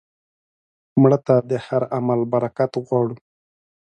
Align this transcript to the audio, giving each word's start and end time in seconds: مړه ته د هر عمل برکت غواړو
مړه 1.01 1.19
ته 1.25 1.35
د 1.49 1.51
هر 1.65 1.81
عمل 1.95 2.19
برکت 2.33 2.71
غواړو 2.85 3.15